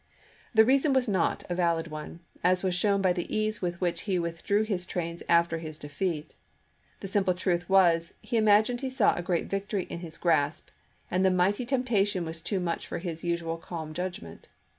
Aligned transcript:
The 0.55 0.65
reason 0.65 0.93
was 0.93 1.07
not 1.07 1.43
a 1.47 1.53
valid 1.53 1.89
one, 1.89 2.21
as 2.43 2.63
was 2.63 2.73
shown 2.73 3.03
by 3.03 3.13
the 3.13 3.31
ease 3.37 3.61
with 3.61 3.79
which 3.79 4.01
he 4.09 4.17
withdrew 4.17 4.63
his 4.63 4.87
trains 4.87 5.21
after 5.29 5.59
his 5.59 5.77
defeat; 5.77 6.33
the 7.01 7.07
simple 7.07 7.35
truth 7.35 7.69
was, 7.69 8.15
he 8.19 8.35
imagined 8.35 8.81
he 8.81 8.89
saw 8.89 9.13
a 9.13 9.21
great 9.21 9.45
victory 9.47 9.83
in 9.91 9.99
his 9.99 10.17
grasp, 10.17 10.69
and 11.11 11.23
the 11.23 11.29
mighty 11.29 11.67
temptation 11.67 12.25
was 12.25 12.41
too 12.41 12.59
much 12.59 12.87
for 12.87 12.97
his 12.97 13.23
usual 13.23 13.57
calm 13.57 13.93
judgment. 13.93 14.47